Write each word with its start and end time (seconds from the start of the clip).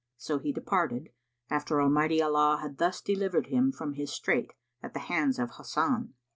So 0.17 0.39
he 0.39 0.51
departed, 0.51 1.09
after 1.51 1.79
Almighty 1.79 2.23
Allah 2.23 2.57
had 2.59 2.79
thus 2.79 3.01
delivered 3.01 3.45
him 3.45 3.71
from 3.71 3.93
his 3.93 4.11
strait 4.11 4.51
at 4.81 4.95
the 4.95 4.99
hands 5.01 5.37
of 5.37 5.57
Hasan. 5.57 6.15